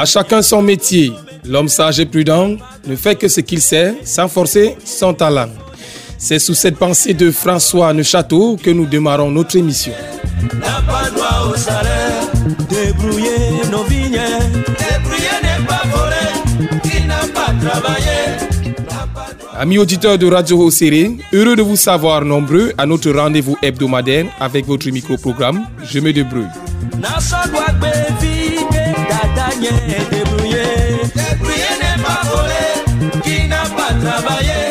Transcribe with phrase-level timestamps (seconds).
[0.00, 1.12] À chacun son métier.
[1.44, 5.48] L'homme sage et prudent ne fait que ce qu'il sait, sans forcer son talent.
[6.18, 9.92] C'est sous cette pensée de François Neuchâteau que nous démarrons notre émission.
[10.54, 12.28] n'a pas droit au salaire.
[12.68, 13.38] Débrouiller
[13.72, 14.20] nos vignes,
[14.82, 18.18] débrouiller n'est pas volé, qui n'a pas travaillé.
[18.78, 23.10] n'a pas droit- Amis auditeurs de Radio Hosséré, heureux de vous savoir nombreux à notre
[23.10, 26.46] rendez-vous hebdomadaire avec votre micro-programme Je me débrouille.
[29.08, 29.70] Dada nye
[32.02, 32.22] pas
[33.22, 34.62] qui n'a pas travaillé.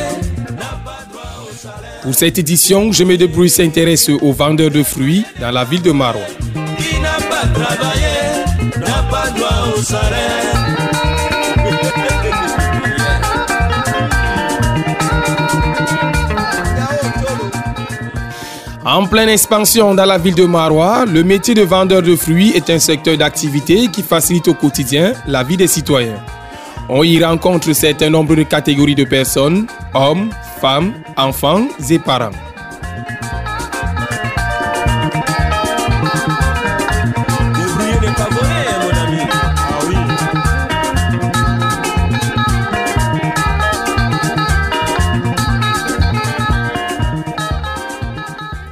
[2.03, 5.91] Pour cette édition, Je me débrouille s'intéresse aux vendeurs de fruits dans la ville de
[5.91, 6.21] Marois.
[6.53, 8.45] Qui n'a pas travaillé,
[8.79, 10.66] n'a pas droit au salaire.
[18.89, 22.69] En pleine expansion dans la ville de Marois, le métier de vendeur de fruits est
[22.69, 26.23] un secteur d'activité qui facilite au quotidien la vie des citoyens.
[26.87, 30.29] On y rencontre certain nombre de catégories de personnes, hommes,
[30.61, 32.46] femmes, enfants et parents.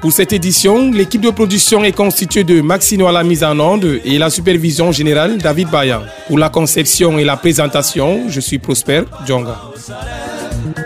[0.06, 4.02] Pour cette édition, l'équipe de production est constituée de Maxino à la mise en onde
[4.06, 6.04] et la supervision générale David Bayan.
[6.28, 9.60] Pour la conception et la présentation, je suis Prosper Djonga.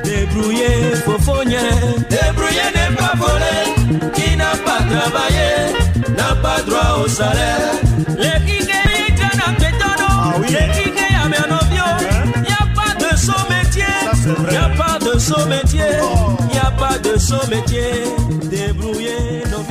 [0.05, 1.57] Débrouiller, faufonnier.
[2.09, 4.09] Débrouiller n'est pas volé.
[4.13, 5.75] Qui n'a pas travaillé
[6.15, 7.73] n'a pas droit au salaire.
[8.17, 8.71] Les kike
[9.09, 10.41] itana petano.
[10.43, 11.83] Les kike ya menovio.
[12.47, 13.83] Y a pas de son métier.
[14.49, 16.18] Y a pas de son métier.
[16.77, 17.09] Pas de.
[18.49, 19.69] Débrouiller nos.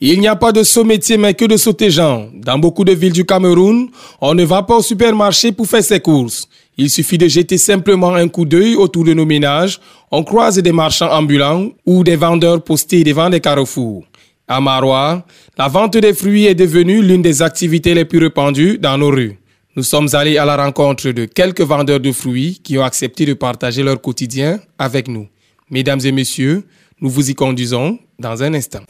[0.00, 2.28] Il n'y a pas de saut métier mais que de sauter gens.
[2.32, 3.88] Dans beaucoup de villes du Cameroun,
[4.20, 6.48] on ne va pas au supermarché pour faire ses courses.
[6.76, 9.80] Il suffit de jeter simplement un coup d'œil autour de nos ménages.
[10.12, 14.04] On croise des marchands ambulants ou des vendeurs postés devant des carrefours.
[14.46, 15.24] À Marois,
[15.58, 19.36] la vente des fruits est devenue l'une des activités les plus répandues dans nos rues.
[19.78, 23.34] Nous sommes allés à la rencontre de quelques vendeurs de fruits qui ont accepté de
[23.34, 25.28] partager leur quotidien avec nous.
[25.70, 26.64] Mesdames et messieurs,
[27.00, 28.82] nous vous y conduisons dans un instant.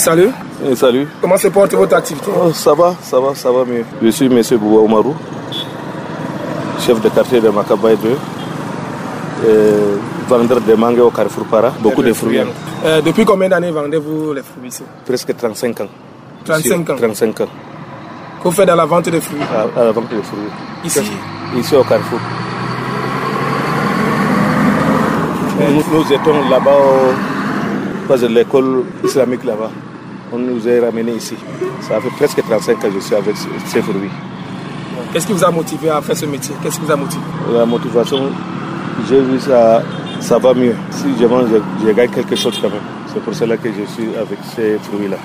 [0.00, 0.30] Salut,
[0.64, 1.06] Eh, salut.
[1.20, 2.30] comment se porte votre activité?
[2.34, 3.84] Oh, ça va, ça va, ça va mieux.
[4.02, 4.40] Je suis M.
[4.58, 5.14] Bouba Oumarou,
[6.80, 8.16] chef de quartier de Makabaye 2,
[9.46, 9.96] euh,
[10.26, 12.38] vendeur de mangue au Carrefour Para, beaucoup de fruits.
[12.84, 14.82] Euh, Depuis combien d'années vendez-vous les fruits ici?
[15.06, 15.88] Presque 35 ans.
[16.46, 16.96] 35 ans.
[16.96, 17.48] 35 ans,
[18.42, 19.40] Que vous faites dans la vente des fruits?
[19.54, 20.50] À, à la vente de fruits.
[20.84, 21.00] Ici?
[21.58, 22.18] Ici au Carrefour.
[25.60, 29.70] Nous, nous étions là-bas, au- pas de l'école islamique là-bas.
[30.32, 31.34] On nous a ramenés ici.
[31.80, 34.10] Ça fait presque 35 ans que je suis avec ce- ces fruits.
[35.12, 36.54] Qu'est-ce qui vous a motivé à faire ce métier?
[36.62, 37.22] Qu'est-ce qui vous a motivé?
[37.52, 38.30] La motivation,
[39.08, 39.82] j'ai vu ça,
[40.20, 40.74] ça va mieux.
[40.92, 42.80] Si je vends, je, je gagne quelque chose quand même.
[43.12, 45.16] C'est pour cela que je suis avec ces fruits-là.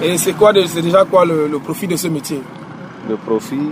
[0.00, 2.40] Et c'est quoi C'est déjà quoi le, le profit de ce métier?
[3.08, 3.70] Le profit,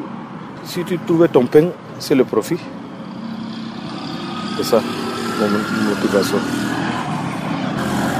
[0.65, 1.67] si tu trouves ton pain,
[2.01, 2.59] c'est le profit.
[4.57, 4.81] C'est ça,
[5.41, 6.39] mon motivation.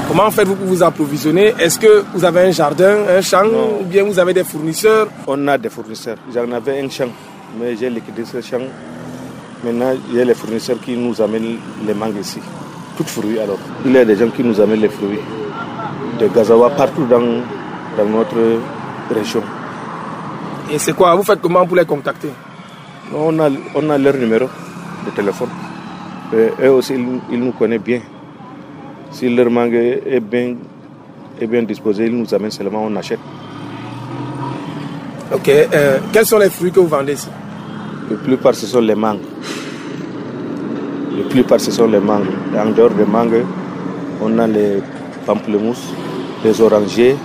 [0.07, 1.53] Comment faites-vous pour vous approvisionner?
[1.59, 3.79] Est-ce que vous avez un jardin, un champ Non.
[3.81, 5.07] ou bien vous avez des fournisseurs?
[5.27, 6.17] On a des fournisseurs.
[6.33, 7.09] J'en avais un champ,
[7.59, 8.61] mais j'ai liquidé ce champ.
[9.63, 12.39] Maintenant, il y a les fournisseurs qui nous amènent les mangues ici.
[12.95, 13.59] Tout fruits alors.
[13.85, 15.19] Il y a des gens qui nous amènent les fruits.
[16.19, 17.19] De Gazawa, partout dans,
[17.97, 18.37] dans notre
[19.13, 19.43] région.
[20.71, 21.15] Et c'est quoi?
[21.15, 22.29] Vous faites comment pour les contacter?
[23.13, 24.45] On a, on a leur numéro
[25.05, 25.49] de téléphone.
[26.33, 28.01] Et eux aussi, ils, ils nous connaissent bien.
[29.17, 30.53] Si leur mangue est bien,
[31.41, 33.17] est bien disposé, ils nous amènent seulement, on achète.
[35.33, 35.49] Ok.
[35.49, 37.27] euh, quels sont les fruits que vous vendez ici?
[38.11, 39.21] La plupart, ce sont les mangues.
[41.17, 42.27] La plupart, ce sont les mangues.
[42.55, 43.43] En dehors des mangues,
[44.21, 44.83] on a les
[45.25, 45.91] pamplemousse,
[46.43, 47.15] les orangers,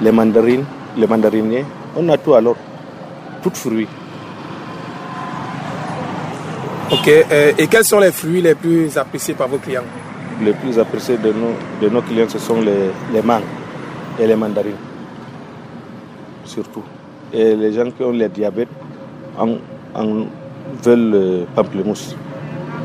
[0.00, 0.64] les mandarines,
[0.96, 1.64] les mandariniers.
[1.96, 2.56] On a tout alors,
[3.42, 3.88] tout fruits.
[6.92, 9.82] Ok, euh, et quels sont les fruits les plus appréciés par vos clients?
[10.40, 13.42] Les plus appréciés de nos, de nos clients, ce sont les, les mangues
[14.18, 14.74] et les mandarines,
[16.44, 16.82] surtout.
[17.32, 18.68] Et les gens qui ont le diabète
[19.38, 19.56] en,
[19.94, 20.26] en
[20.82, 22.16] veulent le pamplemousse.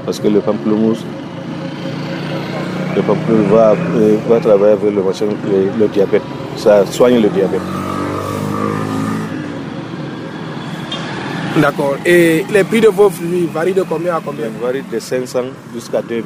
[0.05, 1.03] Parce que le pamplemousse,
[2.95, 6.23] le pamplemousse va, euh, va travailler avec le, machin, le, le diabète.
[6.55, 7.61] Ça soigne le diabète.
[11.61, 11.95] D'accord.
[12.05, 14.45] Et les prix de vos fruits varient de combien à combien?
[14.45, 15.39] Ça varie de 500
[15.73, 16.23] jusqu'à 2000.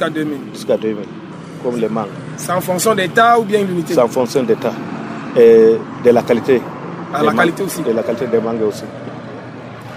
[0.00, 0.38] Jusqu'à 2000.
[0.54, 0.96] Jusqu'à 2000.
[1.62, 2.06] Comme les mangues.
[2.38, 3.92] C'est en fonction d'état ou bien l'unité?
[3.92, 4.72] C'est en fonction d'état.
[5.36, 6.62] Et de la qualité.
[7.12, 7.82] Ah, Des la qualité aussi.
[7.82, 8.84] De la qualité des mangues aussi.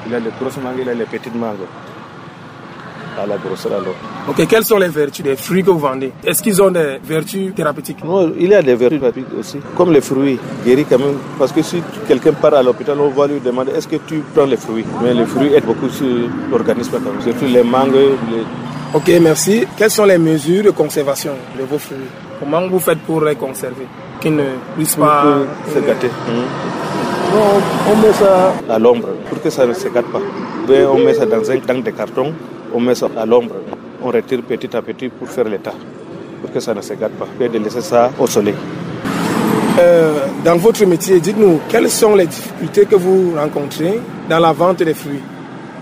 [0.07, 1.55] Il a les grosses mangues, il a les petites mangues.
[3.17, 3.93] À la grosseur alors.
[4.27, 6.11] Ok, quelles sont les vertus des fruits que vous vendez?
[6.25, 8.03] Est-ce qu'ils ont des vertus thérapeutiques?
[8.03, 11.17] Non, il y a des vertus thérapeutiques aussi, comme les fruits, guéris quand même.
[11.39, 14.45] Parce que si quelqu'un part à l'hôpital, on va lui demander est-ce que tu prends
[14.45, 14.83] les fruits?
[15.01, 16.07] Mais les fruits aident beaucoup sur
[16.51, 17.21] l'organisme, quand même.
[17.21, 17.93] surtout les mangues.
[17.93, 18.43] Les...
[18.95, 19.65] Ok, merci.
[19.75, 21.97] Quelles sont les mesures de conservation de vos fruits?
[22.39, 23.87] Comment vous faites pour les conserver?
[24.21, 24.43] Qu'ils ne
[24.75, 25.39] puissent pas...
[25.73, 26.11] se gâter.
[27.33, 27.59] Non,
[27.91, 30.21] on met ça à l'ombre pour que ça ne se gâte pas.
[30.67, 32.31] Ben, on met ça dans, un, dans des cartons,
[32.71, 33.55] on met ça à l'ombre.
[34.03, 35.73] On retire petit à petit pour faire l'état,
[36.41, 37.25] pour que ça ne se gâte pas.
[37.39, 38.53] Puis de laisser ça au soleil.
[39.79, 43.99] Euh, dans votre métier, dites-nous, quelles sont les difficultés que vous rencontrez
[44.29, 45.23] dans la vente des fruits?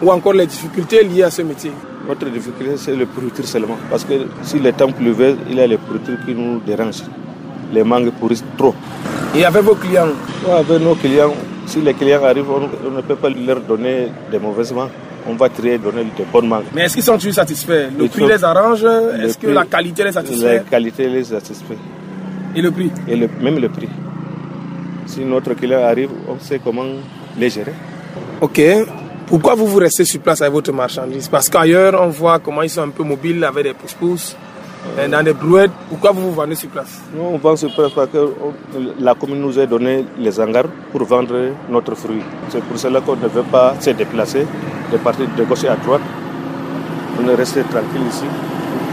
[0.01, 1.73] Ou encore les difficultés liées à ce métier?
[2.07, 3.77] Notre difficulté, c'est le pourriture seulement.
[3.89, 4.13] Parce que
[4.43, 7.03] si le temps pleuvait, il y a les pourritures qui nous dérangent.
[7.73, 8.73] Les mangues pourrissent trop.
[9.35, 10.07] Et avec vos clients
[10.49, 11.33] Avec nos clients,
[11.67, 14.89] si les clients arrivent, on, on ne peut pas leur donner des mauvaises mangues.
[15.27, 16.65] On va trier et donner des bonnes mangues.
[16.73, 17.89] Mais est-ce qu'ils sont toujours satisfaits?
[17.97, 18.83] Le prix les arrange?
[18.83, 21.77] Est-ce que la qualité les La satisfait qualité les satisfait.
[22.55, 22.91] Et le prix?
[23.07, 23.87] Et le- même le prix.
[25.05, 26.83] Si notre client arrive, on sait comment
[27.37, 27.73] les gérer.
[28.41, 28.59] Ok.
[29.31, 31.29] Pourquoi vous vous restez sur place avec votre marchandise?
[31.29, 34.35] Parce qu'ailleurs, on voit comment ils sont un peu mobiles avec des pouces-pouces,
[34.99, 35.71] euh, dans des brouettes.
[35.89, 36.99] Pourquoi vous vous vendez sur place?
[37.15, 38.53] Nous, on vend sur place parce que on-
[38.99, 41.33] la commune nous a donné les hangars pour vendre
[41.69, 42.21] notre fruit.
[42.49, 44.45] C'est pour cela qu'on ne veut pas se déplacer
[44.91, 46.01] de partir de gauche à droite.
[47.23, 48.25] On est resté tranquille ici.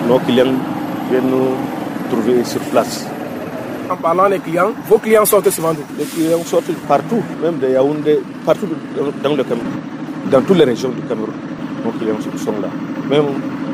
[0.06, 0.54] Nos clients
[1.10, 1.56] viennent nous
[2.10, 3.06] trouver sur place.
[3.90, 5.82] En parlant des clients, vos clients sortent souvent d'où?
[5.98, 8.68] Les clients sortent partout, même de Yaoundé, partout
[9.24, 9.66] dans le Cameroun,
[10.30, 11.34] dans toutes les régions du Cameroun.
[11.84, 12.68] Nos clients sont là.
[13.08, 13.24] Même,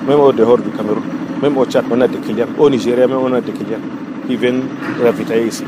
[0.08, 1.02] même au dehors du Cameroun,
[1.42, 2.46] même au Tchad, on a des clients.
[2.58, 3.78] Au Nigeria, même on a des clients
[4.26, 4.62] qui viennent
[5.02, 5.64] ravitailler ici.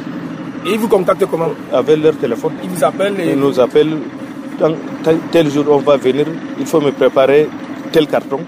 [0.66, 1.48] Et ils vous contactent comment?
[1.72, 3.32] Avec leur téléphone, Ils vous appellent et...
[3.32, 3.96] ils nous appellent.
[4.58, 6.24] Tel- tel jour, on va venir,
[6.58, 7.48] il faut me préparer
[7.92, 8.38] tel carton.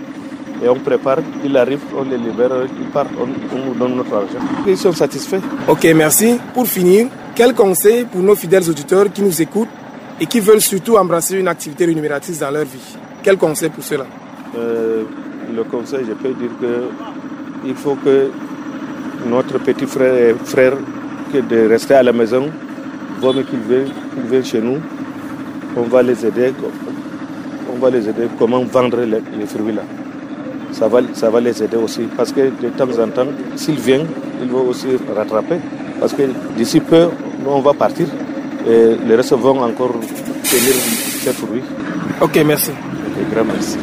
[0.65, 2.51] Et on prépare, il arrive, on les libère,
[2.81, 4.39] ils partent, on, on nous donne notre argent.
[4.67, 5.41] Ils sont satisfaits.
[5.69, 6.37] Ok, merci.
[6.53, 9.69] Pour finir, quel conseil pour nos fidèles auditeurs qui nous écoutent?
[10.21, 14.07] Et qui veulent surtout embrasser une activité rémunératrice dans leur vie Quel conseil pour cela?
[14.57, 15.05] Euh,
[15.55, 16.89] le conseil, je peux dire que
[17.65, 18.31] il faut que
[19.27, 20.75] notre petit frère frère
[21.33, 22.51] que de rester à la maison,
[23.21, 24.79] vaut mieux qu'ils viennent chez nous.
[25.77, 26.53] On va les aider.
[27.73, 29.83] On va les aider comment vendre les, les fruits là.
[30.73, 34.07] Ça va, ça va les aider aussi parce que de temps en temps, s'ils viennent,
[34.43, 35.57] ils vont aussi rattraper.
[36.01, 36.23] Parce que
[36.57, 37.09] d'ici peu,
[37.45, 38.07] nous on va partir
[38.67, 39.93] et les restes vont encore
[40.51, 40.75] tenir
[41.23, 41.65] ces fruits.
[42.21, 42.71] Ok, merci.
[42.71, 43.79] Ok, grand merci.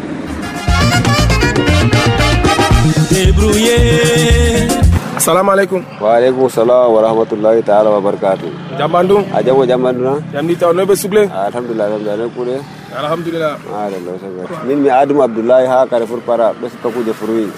[5.17, 5.81] Assalamu alaikum.
[6.01, 9.23] waaleykum salam wa rahmatullahi taala wa barakatu Jambandum.
[9.33, 11.23] a jamo jamanduna Jamnita no be sugle.
[11.31, 12.55] alhamdulillah alhamdulillah ne kuɗe
[12.95, 13.53] Alhamdulillah.
[13.57, 17.51] aɗallah sago min mi aduma abdoullahi ha carrefour para ɗo sikka kuje fruit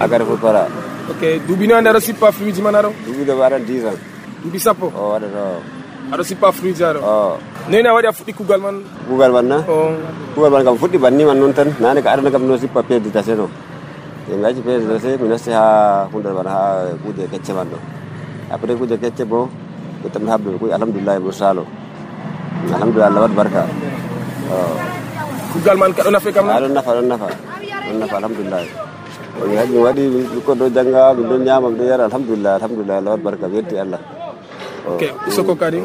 [0.00, 0.66] a carrefour para
[1.10, 2.90] Ok, dubino andara sippa fruit manaro?
[3.06, 3.98] duɓiɗo ɓe aɗan 10 ans
[4.44, 4.86] Dubi sappo.
[4.96, 5.42] o waɗata
[6.12, 7.00] Ado sippa fruit jaro.
[7.00, 8.76] o Nena wadi a fuɗɗi kugal man.
[9.08, 9.96] kuugal man na O
[10.36, 13.02] kuugal man kam fuɗɗi banni man noon tan nane ko aɗana kam no sippa pièce
[13.08, 13.48] détaché no
[14.28, 16.60] e gaci pièce détaché mi nasti ha hunde man ha
[17.02, 17.78] kuje kecce man ɗo
[18.52, 19.48] après kuje kecce bo
[20.04, 21.64] ɓe tan habde kuy alhamdulillah ɓe salo
[22.74, 23.62] alhamdulillah allah waɗ barka
[24.52, 24.56] o
[25.56, 26.60] kugal man kaɗo nafe kam a na.
[26.68, 27.26] ɗon nafa ɗon nafa
[27.88, 28.60] ɗon nafa alhamdulillah.
[29.48, 30.02] Mi haji mi waɗi
[30.36, 33.56] ɓikkon ɗo jangga min ɗon ñama mi ɗon yara alhamdulillah alhamdulillah allah waɗ barka mi
[33.56, 33.98] yetti allah
[34.84, 35.80] Ok, soko kadi.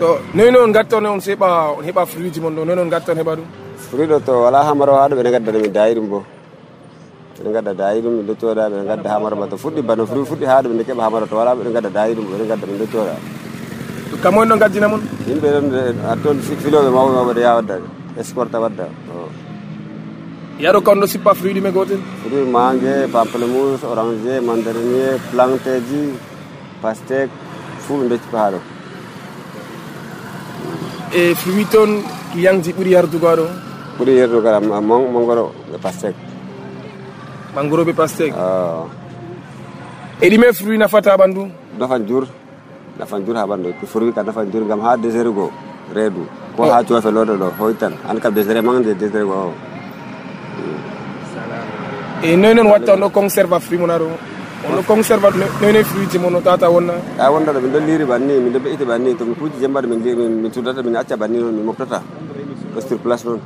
[0.00, 3.16] To noy non gatton on seɓa on heɓa fruit ji mon ɗo noy non gatton
[3.16, 3.46] heɓa ɗum.
[3.90, 6.18] fruit ɗo to wala hamaro haɗo ɓeɗe gadda min dayi ɗum bo
[7.36, 10.46] ɓeɗe gadda dayi ɗum ɓeɗo cooda ɓeɗe gadda hamaro ba to fuɗɗi bano fruit fuɗɗi
[10.52, 13.14] haɗo ɓeɗe keɓa hamaro to wala ɓeɗe gadda dayi ɗum ɓeɗe gadda min ɗo cooda
[14.10, 14.16] To
[14.48, 15.00] ɗon gaddina mon.
[15.28, 15.66] yimɓe ɗon
[16.10, 16.12] a
[16.62, 17.74] filoɓe mawɓe mawɓe ɗe ya wadda
[18.20, 19.28] exporta wadda o
[20.64, 26.02] yaɗo ɗo sippa fruit ɗume gotel fruit mangue pamplemousse orange mandarinier planteji
[26.82, 27.30] pastèque
[27.90, 28.58] fuu ɓe docci pa ɗo
[31.18, 31.90] e fruit toon
[32.32, 33.46] client ji ɓuuri yardugo ɗo
[33.98, 35.44] ɓuuri yerdu kala mongoro
[35.74, 36.20] e pastèque
[37.54, 38.84] mangoro ɓe pastèque Ah,
[40.22, 41.42] e ɗume fruit nafata ɓandu?
[41.78, 42.24] Nafan jur
[42.98, 45.50] nafan jur ha ɓanɗo fruit ka nafan jur gam ha désert go
[45.94, 46.22] reedu.
[46.56, 47.92] Ko ha coofe loɗo ɗo hoytan.
[48.08, 49.52] An kam désert mangde désert go o
[52.22, 54.08] e noy noon watta on ɗo conserve a fruit mon aɗo?
[54.66, 58.52] On ɗo nene fruit mono tata wonna a wonda ɗo min ɗon liiri banni min
[58.52, 61.54] ɗon ɓe'iti banni to mi puuji jembaɗo min min min sudata min acca banni noon
[61.54, 62.02] min moftata
[62.74, 63.40] ɗo sur place noon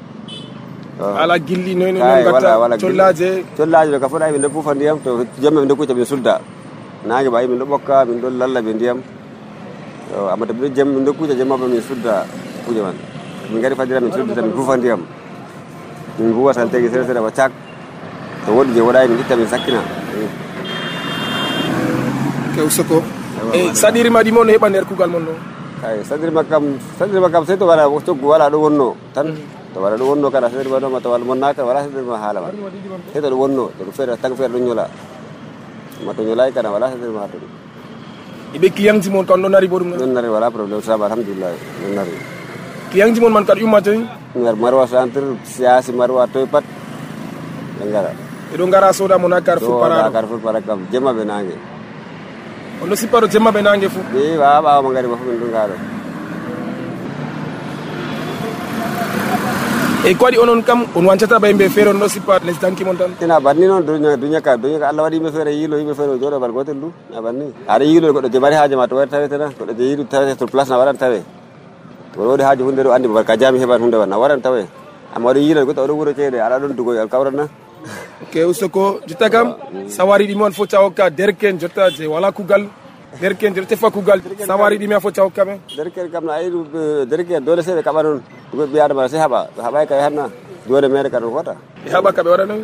[0.94, 1.10] Oh.
[1.18, 5.26] ala gilli nene wala gatta collaje collaji ɗo ka foɗa min ɗo puufa ndiyam to
[5.42, 6.38] jemme min ɗo kucca min sudda
[7.06, 8.98] nangue ɓayi min ɗo ɓokka min ɗon lalla ɓe ndiyam.
[10.32, 12.22] Amma to min ɗo jem min ɗo kucca jemmaɓe min sudda
[12.64, 12.94] kuuje man
[13.50, 15.00] min gari fadira min suddata min puufa ndiyam.
[16.18, 17.50] Min mbuwa saltegi sere sere wa cak
[18.46, 19.80] to woɗi je woɗayi min itta min sakkina
[22.54, 23.02] kew soko
[23.52, 25.34] e saɗirima ɗi moon no heɓa nder kugal mon ɗo
[25.84, 26.64] kay sadirma kam
[26.96, 29.28] sadirma kam sey to waɗa coggu wala ɗo wonno tan.
[29.74, 32.48] To waɗa ɗo wonno kada sadirma ɗoma to wala monnaka wala sadirma haala ma
[33.12, 34.84] sey to ɗo wonno to ɗum feere tag feere ɗon ñola
[36.06, 37.52] ma to ñolay kana wala sadirma ha to ɗum
[38.56, 41.04] eɓe client ji mon kan ɗo nari bo ɗum ɗon ɗon nari wala probléme saba
[41.04, 42.14] alhamdulillah ɗon nari
[42.90, 44.00] client ji mon man kad ƴumma toy
[44.56, 46.64] marwa centre siasi marwa toy pat.
[47.78, 48.10] Ɓe ngara
[48.54, 51.73] eɗo gara soda mon ha carrefour paraɗo kar para kam jemma ɓe nangue
[52.82, 53.88] on ɗo sippa ɗo jemma ɓe nangue
[54.84, 55.74] mangari min ɗo ngaɗo
[60.04, 62.84] e ko waɗi onon kam on wancata bay yimɓe feere on ɗo sippa les danki
[62.84, 65.78] mon tan ina banni noon duña duña ka duña ka allah waɗi yimɓe feere yiilo
[65.80, 67.46] yimɓe feere o jooɗo bal gotel du na banni.
[67.66, 70.46] Aɗa yiilo goɗɗo je mari haaje ma to waɗi tawetena goɗɗo je yiiɗi tawete to
[70.46, 71.18] place na waɗan tawe.
[72.12, 74.60] To wodi haaje hunde ɗo andi babal ka jami heɓan hunde wan na waɗan tawe.
[75.16, 77.48] Amma waɗi yiilo goɗɗo oɗo wuuro ceede aɗa ɗon dugoy alkawrana
[78.24, 79.46] ok usoko jotta kam
[79.88, 82.62] sawari ɗimi on fo cawokka derken jotta je wala kugal
[83.20, 86.48] derken jotta tefa kugal sawari ɗimi a fo cawokka ɓe derkel kam no ayi
[87.10, 88.20] derkel dole se ɓe kaɓa noon
[88.52, 90.24] ɗugo ɓi adama se haɓa ɓe haɓay kay hanna
[90.68, 91.54] jode mere ka ɗon fota
[91.86, 92.60] e haɓa ka ɓe waɗanoy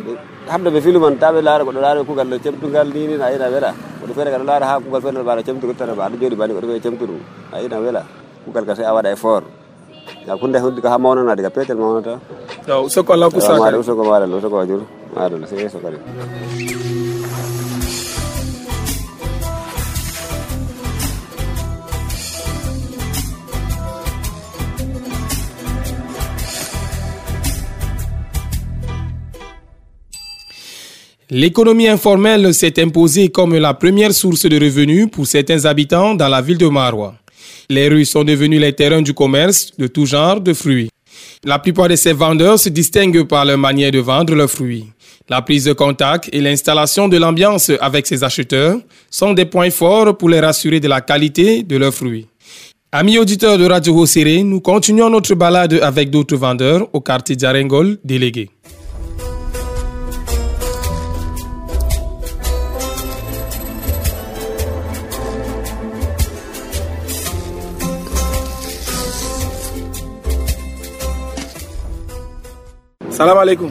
[0.49, 3.71] hamde ɓe filu man taɓe laara goɗɗo laara kugal ɗo cemtugal ni ni ayina weela
[4.01, 6.81] goɗɗo feere kaɗo laara ha kugal feere mbaɗa cemtugo tan aɗa jooɗi bani goɗɗo feere
[6.85, 7.19] cemtu ɗum
[7.53, 8.01] ayina weela
[8.45, 9.45] kugal ka se a waɗa effort
[10.27, 12.17] ya hunde hundi ko ha mawnana diga petel mawnata
[12.87, 14.81] usoko allah kusaka usoko maɗal usoko wajur
[31.33, 36.41] L'économie informelle s'est imposée comme la première source de revenus pour certains habitants dans la
[36.41, 37.15] ville de Maroua.
[37.69, 40.89] Les rues sont devenues les terrains du commerce de tout genre de fruits.
[41.43, 44.87] La plupart de ces vendeurs se distinguent par leur manière de vendre leurs fruits.
[45.29, 48.77] La prise de contact et l'installation de l'ambiance avec ses acheteurs
[49.09, 52.27] sont des points forts pour les rassurer de la qualité de leurs fruits.
[52.91, 57.97] Amis auditeurs de Radio Hosséré, nous continuons notre balade avec d'autres vendeurs au quartier Djarengol
[58.03, 58.49] délégué.
[73.11, 73.69] salam aleykum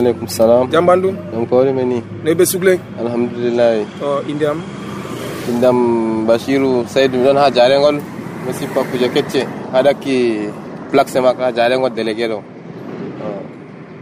[0.00, 4.44] alaikum salam jam ɓandu jam kowre men oh, ni noyi ɓe sukle alhamdoulillahi o inde
[4.52, 4.58] am
[5.50, 5.78] inde am
[6.28, 7.96] bachiru saydou mi ɗon ha jarengol
[8.46, 9.40] mi sippa kuje kecce
[9.72, 10.16] haɗakki
[10.90, 12.38] place makko ha jarengol délégué ɗo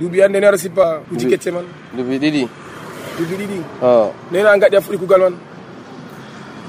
[0.01, 0.85] duuɓi hannde ne aɗa sippa
[1.31, 1.65] kecce man
[1.97, 2.45] duuɓi ɗiɗi
[3.17, 5.35] duuɓi ɗiɗi o noyi na gaɗi a kugal man.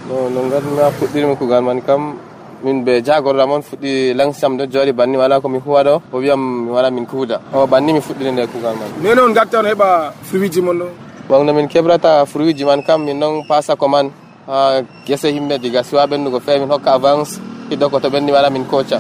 [0.08, 1.82] No no gadmi a fuɗɗirmi kugal man.
[1.82, 2.18] Kam
[2.64, 6.66] min ɓe jagorɗam on fuɗɗi langsam ɗo jooɗi banni wala komi huwa ɗo o wiyam
[6.66, 8.90] mi wala min kuuda o banni mi fuɗɗiri nder kugal man.
[9.02, 10.86] Ne non gatta on heɓa fruit ji mon ɗo.
[11.28, 14.12] bon no min keɓrata fruit ji man kam min ɗon pasa ko man
[14.48, 15.84] ha gese yimɓe diga.
[15.84, 17.40] Suwa ɓendugo fewi min hokka avance
[17.70, 19.00] hiddo ko to ɓenni wala min koca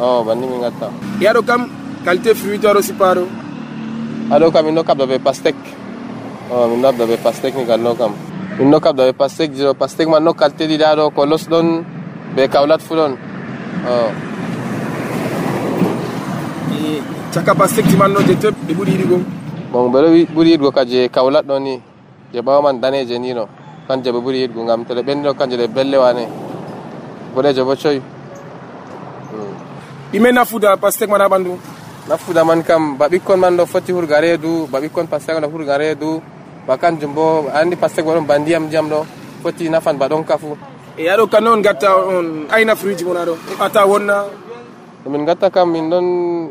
[0.00, 0.90] o banni min gatta
[1.20, 1.68] Yaɗo kam
[2.04, 3.24] qualité fruit aɗo sippa ɗo.
[4.30, 5.56] aɗo kam min ɗo kabda ɓe pastek
[6.50, 8.12] o min ɗo ɓe pastek ni gal ɗo kam.
[8.58, 11.48] Min ɗo kabda ɓe pastek ji ɗo pastek man ɗo kalte ɗiɗi ɗo ko los
[11.48, 11.84] ɗon
[12.36, 13.12] ɓe kawlat fu ɗon
[13.88, 13.94] o
[16.72, 19.18] E Caka pastek ji man ɗo je teb ɓe ɓuuri yiɗigo.
[19.72, 21.80] bon ɓeɗo ɓuuri yiɗgo ka je kawlat ɗo ni
[22.32, 23.44] je man daneje ni ɗo
[23.88, 26.24] kanje ɓe ɓuuri yiɗgo gam to ɗe ɓenni ɗo kanje ɗe belle wane
[27.34, 28.00] boɗejo bo coyi
[30.12, 31.56] Ɗime nafuda pastek man ha ɓandu.
[32.08, 35.78] nafuda man kam ba ɓikkon man ɗo foti hurga reedu ba ɓikkon pastek ɗo hurga
[35.78, 36.20] reedu
[36.66, 39.04] ba kanjum bo a andi pastek bo ɗon ba ndiyam ndiyam ɗo
[39.42, 40.56] foti nafan ba ɗon kafu
[40.98, 43.34] E yaɗo kam non gatta on ayna fruit mon aɗo.
[43.50, 44.24] Heɓata wonna.
[45.08, 46.06] min gatta kam min ɗon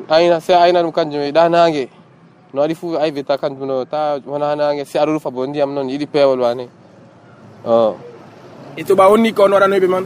[0.10, 1.88] ayna se ayna ɗum kanjum yiɗa nangue
[2.53, 5.71] no waɗi fuu ay wiyata kanjum no ta wona hanage si aɗa rufa bo ndiyam
[5.74, 6.67] noon yiɗi peewol wane
[7.65, 7.95] o.
[8.75, 10.05] E to ɓa wonni ko on waɗanoɓe man?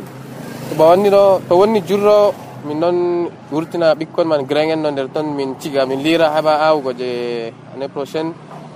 [0.69, 2.33] To ɓa wanni ɗo to wonni jurro
[2.65, 6.93] min noon wurtina ɓikkon man gregen no nder toon min ciga min lira heɓa awugo
[6.93, 8.33] je année prochaine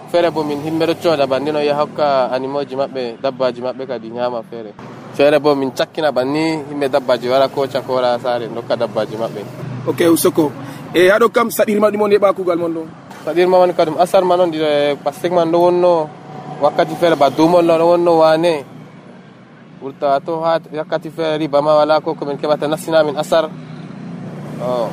[0.10, 3.86] feere bo min himɓe ɗo cooda banni no yaha hokka animaux ji maɓɓe dabbaji maɓɓe
[3.88, 4.74] kadi ñaama feere
[5.20, 9.42] feere bo min cakkina banni yimɓe dabbaji wara ko wara saare dokka dabbaji maɓɓe.
[9.90, 10.52] Ok usoko.
[10.96, 12.82] E haɗo kam saɗirma ɗum on heɓa kugal mon ɗo?
[13.26, 16.08] Saɗirma man kadum asar man on ɗiɗo pastek man ɗo wonno
[16.64, 18.64] wakkati feere ba dumol no ɗo wonno wane.
[19.84, 23.50] Wurta to ha wakkati feere riba ma wala ko komin keɓata nassina min asar.
[24.64, 24.88] O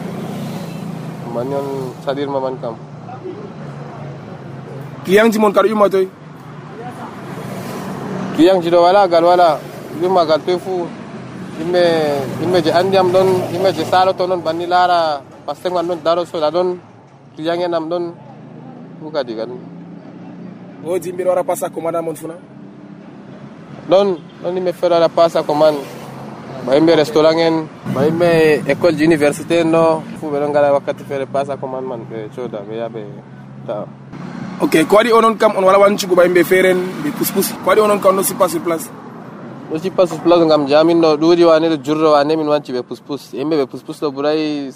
[1.34, 2.74] manni on saɗirma man kam.
[5.04, 6.08] Client ji mon kaɗo ƴumma toy
[8.34, 9.58] client ji ɗo wala gal wala
[10.00, 10.86] ƴumma gal toy fuu
[11.58, 11.82] yimɓe
[12.40, 16.50] yimɓe je andiyam ɗon yimɓe je saloto noon banni laara pastek man ɗon daro soda
[16.50, 16.78] ɗon
[17.34, 18.04] client en am ɗon
[19.00, 19.52] fu kadi kadi
[20.84, 22.34] wodi yimɓe ɗo wara passa commanda mon funa?
[23.90, 24.08] Ɗon
[24.42, 25.80] ɗon yimɓe feere waɗa passa commande
[26.66, 28.28] ba yimɓe restaurant en ba yimɓe
[28.68, 32.28] école ji université en ɗo fuu ɓe ɗon gara wakkati feere passa commande man ɓe
[32.34, 33.02] cooda ɓe yaha ɓe
[33.66, 33.86] tawa
[34.60, 37.80] ok ko waɗi onon kam on wala wancugo ɓa yimɓe feeren ɓe puspus ko waɗi
[37.80, 38.90] onon kam on ɗo sippa sur place
[39.70, 43.32] ɗo sur place ngam jamin ɗo ɗuuɗi wane ɗo jurro wane min wanci ɓe puspus
[43.34, 44.70] yimɓe ɓe puspus ɗo ɓuray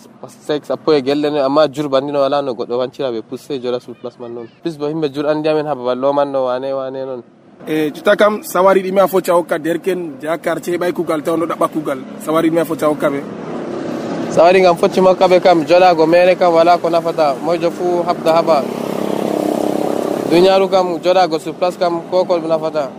[0.47, 3.40] sek sappo e gelle no amma jur banni no wala no goɗɗo wancira ɓe pus
[3.40, 6.12] sey joɗa sur place man noon plus bo yimɓe jur andi amen ha babal ɗo
[6.14, 7.23] man no wane wane noon
[7.68, 11.47] e jotta kam sawari ɗime a focca hokka derken ja quartier heɓay kugal taw ɗo
[11.47, 13.21] ɗaɓɓa kugal sawari ɗime a focca hokka ɓe
[14.30, 18.32] sawari ngam focci makka ɓe kam joɗago mere kam wala ko nafata moyjo fuu habda
[18.43, 18.56] haɓa
[20.30, 22.91] duniyaru kam joɗago sur place kam ko ko nafata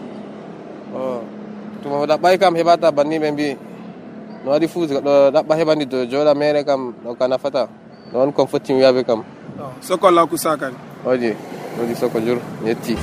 [0.96, 1.41] o
[1.82, 3.48] tuma ɗaɓɓay kam heɓata banni ɓe mbi
[4.44, 7.68] no waɗi fuu ɗo ɗaɓɓa heɓani do joɗa mere kam ɗo ka nafata
[8.12, 9.24] ɗo on kon fotti mi wiyaɓe kam.
[9.82, 11.32] Sokolla ku sakani oji
[11.82, 12.96] oji soko jur yetti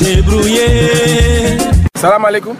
[0.00, 1.58] débrouiller
[1.96, 2.56] salamu aleykum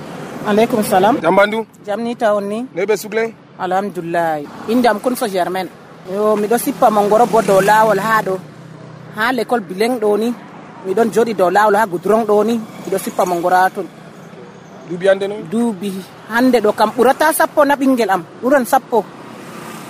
[0.47, 1.15] aleykum salam.
[1.23, 2.15] Jam bandu jam ni.
[2.17, 5.69] Tawon ni noyi ɓe sugle alhamdulillahi indam kon so germaine
[6.13, 8.35] yo miɗo sippa mongoro bo dow lawol ha ɗo
[9.17, 10.35] ha l'école bileng ɗo ni
[10.87, 12.55] miɗon joɗi dow lawol ha goudron ɗo ni.
[12.85, 13.87] Miɗo sippa mongoro ha ton
[14.89, 15.91] duuɓi hande noon duuɓi
[16.31, 16.91] hande ɗo kam.
[16.97, 18.23] Ɓurata sappo na ɓinguel am.
[18.43, 19.05] Ɓuran sappo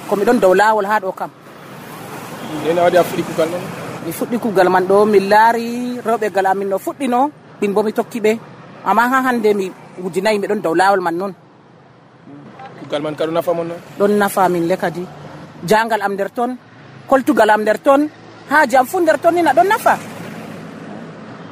[0.09, 1.31] ko miɗon dow lawol ha ɗo kam.
[2.65, 3.65] Nene waɗi a fuɗi kugal noon
[4.05, 7.93] mi fuɗɗi kugal man ɗo min laari rewɓe gal amin no fuɗɗino min bo mi
[7.93, 8.39] tokki ɓe.
[8.85, 11.33] Amma ha hande mi wujinayi miɗon dow lawol man noon
[12.83, 15.07] kugal man kaɗo nafa mon ɗon nafa min le kadi.
[15.65, 16.57] Jangal am nder ton
[17.09, 18.09] koltugal am nder ton
[18.51, 19.95] ha jam fu nder ton ni na ɗon nafa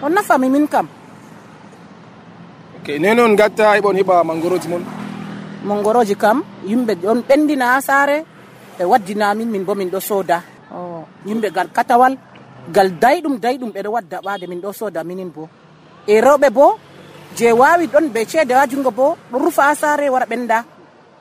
[0.02, 0.88] o nafami min kam.
[2.76, 4.84] Ok ne noon gatta heɓon heɓa mangoroji moon
[5.64, 8.24] mangoroji kam yimɓe ɗon ɓendina ha saare
[8.78, 10.42] ɓe waddinamin min bo min ɗo sooda.
[11.26, 12.16] Yimɓe gal katawal
[12.72, 15.48] gal dayɗum dayɗum ɓeɗo wadda ɓaade min ɗo sooda minin bo.
[16.06, 16.78] E rewɓe bo
[17.36, 20.64] je wawi ɗon be ceede ha jungo bo ɗo rufa ha saare wara ɓenda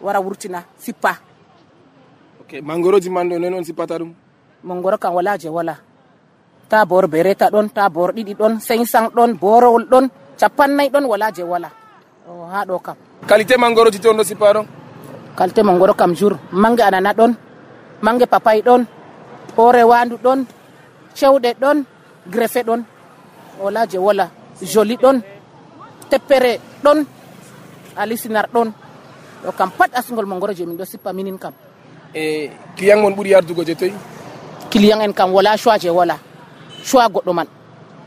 [0.02, 1.18] wara wurtina sippa.
[2.42, 4.14] Ok mangoroji man ɗo non on sippata ɗum?
[4.64, 5.76] Mangoro kam wala je wala.
[6.70, 10.06] Ta bor bereta ɗon ta bor ɗiɗi ɗon sensan ɗon borowol ɗon
[10.40, 11.70] capannayyi ɗon wala je wala.
[12.30, 12.96] O ha ɗo kam.
[13.28, 14.66] Qualité mangoroji to on ɗo sippa ɗon
[15.36, 17.34] kalte mongoro kam jour mange anana ɗon
[18.02, 18.86] mange papay ɗon
[19.58, 20.46] hoore wandu ɗon
[21.18, 21.78] cewɗe ɗon
[22.30, 22.82] greffe ɗon
[23.60, 24.30] wala je wala.
[24.62, 25.22] Joli ɗon
[26.10, 27.06] teppere ɗon
[27.98, 28.72] alisinar ɗon
[29.44, 31.54] ɗo kam pat asgol mongoro je min ɗo sippa minin kam.
[32.14, 33.94] E client mon ɓuuri yardugo je toyi
[34.70, 36.16] client en kam wala choix je wala
[36.84, 37.48] choix goɗɗo man.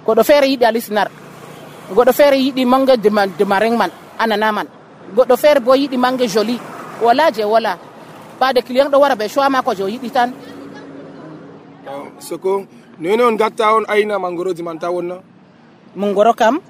[0.06, 1.08] Goɗɗo feere yiɗi alisinar
[1.94, 2.96] goɗɗo feere yiɗi mange
[3.38, 4.66] de marin man anana man.
[5.16, 6.58] Goɗɗo feere bo yiɗi mange joli.
[7.02, 7.78] Wala je wala.
[8.40, 10.32] Ɓade client ɗo wara be choix mako je o yiɗi tan.
[12.18, 12.64] Soko
[12.98, 15.16] nene on gatta on ayna mangoroji man ta wonna?
[15.96, 16.60] Mongoro kam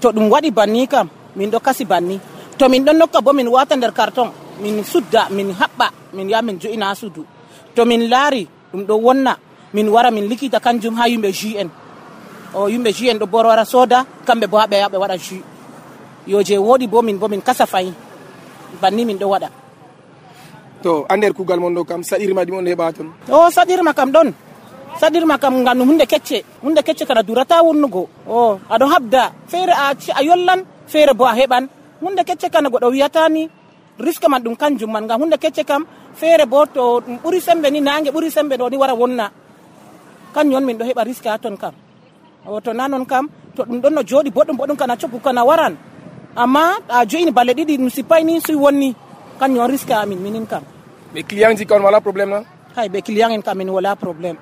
[0.00, 2.20] to ɗum waɗi banni kam min ɗo kasi banni.
[2.58, 6.42] To min ɗon nokka bo min wata nder carton min sudda min haɓɓa min yaha
[6.42, 7.24] min jo'ina ha suudu
[7.74, 9.38] to min laari ɗum ɗo wonna
[9.72, 11.70] min wara min likita kanjum ha yimɓe jus en
[12.54, 15.42] o yimɓe jus en ɗo bo wara sooda kamɓe bo haɓe yaɓe waɗa jus
[16.26, 17.92] yo je woɗi bo min bo min kasa fayi
[18.80, 19.48] banni min ɗo waɗa.
[20.82, 24.10] To a nder kugal mon ɗo kam saɗirma ɗum on heɓa toon o saɗirma kam
[24.12, 24.32] ɗon.
[25.00, 26.42] Saɗirma kam ngam hunde kecce.
[26.62, 28.08] Hunde kecce kada durata wonnugo.
[28.26, 29.32] O aɗo habda.
[29.46, 31.68] Feere a a yollan feere bo a heɓan.
[32.02, 33.48] Hunde kecce kana goɗo wiyatani
[33.98, 35.04] risque man ɗum kanjum man.
[35.04, 38.70] Ngam hunde kecce kam feere bo to ɗum ɓuri sembe ni nangue ɓuri sembe ɗo
[38.70, 39.30] ni wara wonna
[40.38, 41.74] kanjum on min ɗo heɓa risque ha ton kam.
[42.46, 45.42] O to na non kam to ɗum ɗon no jooɗi boɗɗum boɗɗum kana coggu kana
[45.44, 45.74] waran.
[46.36, 48.94] Amma a joyini balle ɗiɗi ɗum sippay ni suy wonni.
[49.40, 50.62] Kanjum on risque amin minin kam.
[51.14, 52.42] Ɓe client ji ka on wala probléme na?
[52.76, 54.38] Hay ɓe client en kam min wala probléme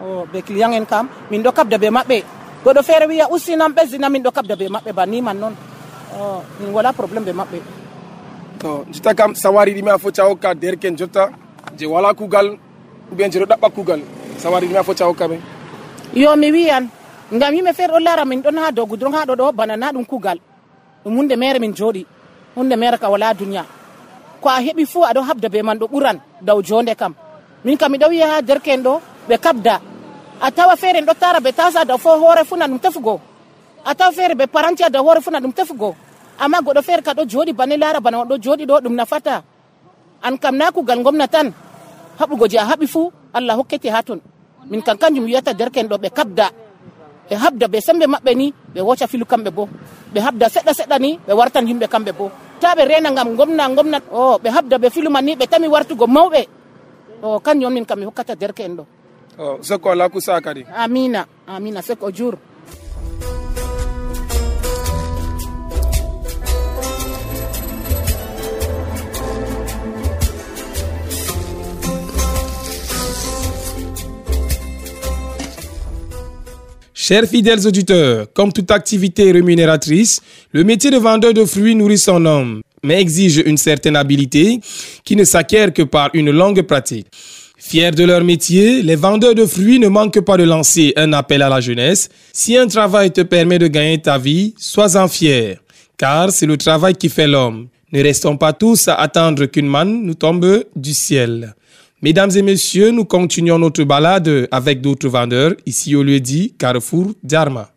[0.00, 2.18] o be client en kam min ɗo kabda be maɓɓe.
[2.64, 5.54] Goɗɗo feere wiya ustinam ɓesdina min ɗo kabda be maɓɓe ba niman noon
[6.18, 7.58] o min wala probléme be maɓɓe.
[8.60, 11.28] To jita kam sawari ɗime a foti a hokka derken jotta
[11.76, 12.56] je wala kugal
[13.10, 14.00] ou bien je ɗo ɗaɓɓa kugal
[14.38, 15.36] sawari ɗime a foti a hokka ɓe
[16.14, 16.88] yo mi wiyan.
[17.32, 19.92] Ngam yimɓe feere ɗo lara min ɗon ha dow gudron ha ɗo ɗo bana na
[19.92, 20.38] ɗum kugal.
[21.04, 22.06] Ɗum hunde mere min jooɗi
[22.56, 23.64] hunde mere ka wala duniya
[24.40, 27.14] ko a heɓi fuu aɗo habda be man ɗo ɓuran dow jonde kam.
[27.64, 29.80] Min kam miɗo wiya ha derke'en ɗo ɓe kabda.
[30.40, 33.20] A tawa feere en ɗo tara ɓe tasa dow fo hoore funa ɗum tefugo.
[33.84, 35.94] A tawa feere ɓe paranti a dow hoore funa ɗum tefugo.
[36.38, 39.42] Amma goɗɗo feere ka ɗo jooɗi bane lara bana on ɗo jooɗi ɗo ɗum nafata.
[40.22, 41.52] An kam na kugal gomna tan.
[42.20, 44.20] Haɓugo je a haɓi fuu allah hokkete ha ton.
[44.70, 46.46] Min kan kanjum wiyata derken ɗo ɓe kabda
[47.28, 49.68] ɓe habda ɓe sembe maɓɓe ni ɓe woca filu kamɓe bo.
[50.14, 52.30] Ɓe habda seɗɗa seɗɗa ni ɓe wartan yimɓe kamɓe bo.
[52.60, 55.68] Ta ɓe rena gam gomna gomna o ɓe habda ɓe filu man ni ɓe tami
[55.68, 56.42] wartugo mawɓe.
[57.22, 58.84] O kanjum on min kam mi hokkata derke en ɗo.
[59.38, 60.64] O sokko ala kusa kadi.
[60.74, 62.10] Amina amina sek o
[77.08, 82.26] Chers fidèles auditeurs, comme toute activité rémunératrice, le métier de vendeur de fruits nourrit son
[82.26, 84.58] homme, mais exige une certaine habilité
[85.04, 87.06] qui ne s'acquiert que par une longue pratique.
[87.58, 91.42] Fiers de leur métier, les vendeurs de fruits ne manquent pas de lancer un appel
[91.42, 92.08] à la jeunesse.
[92.32, 95.58] Si un travail te permet de gagner ta vie, sois-en fier,
[95.96, 97.68] car c'est le travail qui fait l'homme.
[97.92, 101.54] Ne restons pas tous à attendre qu'une manne nous tombe du ciel.
[102.06, 107.06] Mesdames et messieurs, nous continuons notre balade avec d'autres vendeurs ici au lieu dit Carrefour
[107.24, 107.68] d'Arma.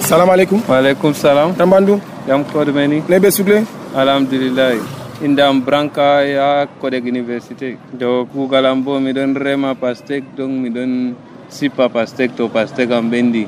[0.00, 0.60] Salam alaikum.
[0.68, 1.54] Walaikum salam.
[1.54, 1.92] Tambandu.
[2.28, 3.02] Jam kode meni.
[3.08, 3.64] Nebe sugle.
[3.96, 4.99] Alhamdulillah.
[5.20, 7.76] indam branca ya kodek universite.
[7.92, 11.12] do kugal ambo miɗon rema pastek dong miɗon
[11.52, 13.44] sippa pastek to pastek am ɓendi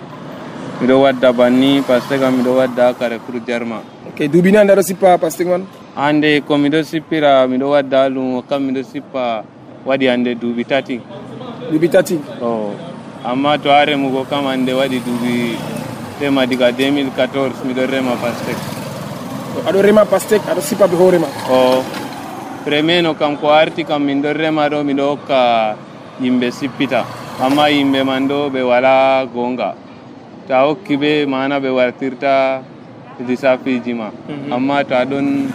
[0.80, 5.64] miɗo wadda banni pastek am miɗo wadda kare Oke, jarma ok duuɓi ni pastek man
[5.96, 9.44] Ande ko miɗo sippira miɗo wadda lumo kam miɗo sippa
[9.88, 11.00] waɗi hannde duuɓi tati
[11.72, 12.76] duuɓi tati o
[13.24, 15.56] amma to ha remugo kam hannde waɗi duuɓi
[16.20, 18.81] tema diga 2014 miɗo rema pastek.
[19.52, 21.28] Ado rema pastek, ado sipa be horema.
[21.52, 21.84] o
[22.64, 25.76] premieno kam ko arti kam min ɗon rema ɗo miɗo hokka
[26.22, 27.04] yimɓe sippita
[27.38, 29.74] amma yimɓe man ɗo ɓe wala gonga.
[30.48, 32.62] Ta hokki ɓe mana ɓe wartirta
[33.28, 34.08] lisafiji ma
[34.50, 35.46] amma to ɗon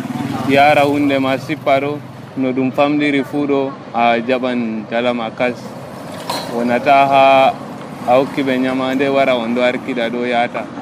[0.50, 1.98] yara hunde ma sippa ɗo
[2.38, 5.58] no ɗum famɗiri fuu ɗo a jaɓan dalama kas
[6.54, 7.24] wonata ha
[8.08, 10.77] a hokki ɓe ñamande wara on ɗo arkiɗa ɗo yata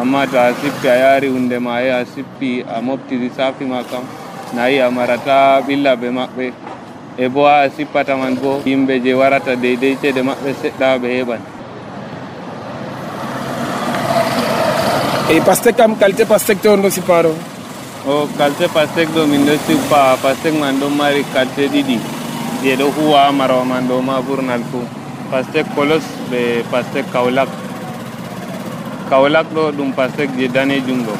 [0.00, 3.82] amma to a sippi a yaari hunde ma ye a sippi a mofti lissafi ma
[3.90, 4.04] kam
[4.54, 6.46] nayi a marata ɓilla ɓe maɓɓe
[7.18, 11.08] e bo ha a sippata man bo yimɓe je warata deydey cede maɓɓe seɗɗa ɓe
[11.18, 11.42] heɓan
[15.32, 17.32] E pastek kam qualité pastek to on do sipa do.
[18.06, 21.96] o kalte pastek ɗo min ɗo sippa pastek man ɗon mari kalte ɗiɗi
[22.62, 24.82] je ɗo huwa ha marawa man ɗo ma ɓurnal fuu
[25.30, 27.48] pastek kolos ɓe pastek kawlak
[29.12, 31.12] kawlak ɗo ɗum pastek je danejum ɗo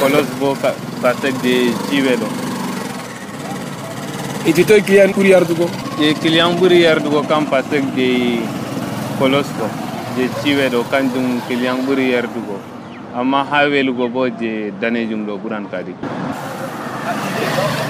[0.00, 0.56] kolos bo
[1.02, 1.54] pastek je
[1.88, 2.28] ciwe ɗo
[4.48, 5.66] E ti toy client ɓuri yardugo.
[6.00, 8.08] je client ɓuri yardugo kam pastek je
[9.18, 9.66] kolos ɗo
[10.16, 12.56] je ciwe ɗo kanjum client ɓuri yardugo
[13.14, 15.92] amma ha welugo bo je danejum ɗo ɓuran kadi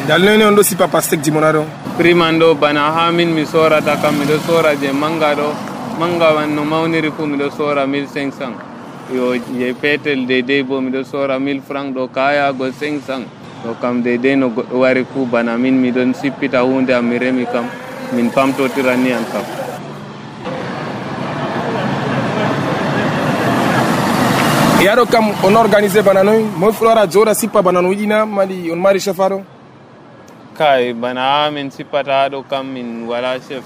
[0.09, 1.63] Dal nene on do sipa pastek jimona do.
[1.97, 5.49] prix man ɗo bana ha min mi sorata kam miɗo sora je manga ɗo
[6.01, 8.68] manga man no mawniri fu miɗo sora 1500
[9.09, 13.25] yo je petel deydey bo miɗo sora 1000 franc ɗo kayago 500
[13.65, 17.47] ɗo kam deydey no goɗɗo wari fu bana min miɗon sippita hunde am mi remi
[17.47, 17.67] kam.
[18.13, 19.45] Min pamtotiran ni an kam.
[24.81, 28.71] E ado kam on organisé bana noy, moy flora joɗa sippa bana no yiɗina mali
[28.71, 29.43] on mari chefaro.
[30.59, 33.65] kay bana ha min sippata ɗo kam min wala chef.